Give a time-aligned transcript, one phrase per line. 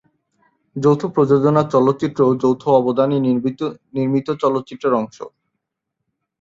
[0.75, 3.17] যৌথ প্রযোজনার চলচ্চিত্রও যৌথ অবদানে
[3.95, 5.17] নির্মিত চলচ্চিত্রের অংশ।